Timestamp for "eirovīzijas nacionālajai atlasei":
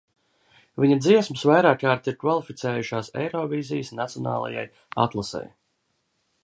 3.25-5.49